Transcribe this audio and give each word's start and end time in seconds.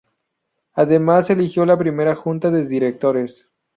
Además 0.73 1.27
se 1.27 1.33
eligió 1.33 1.63
la 1.63 1.77
primera 1.77 2.15
junta 2.15 2.49
de 2.49 2.65
directores. 2.65 3.51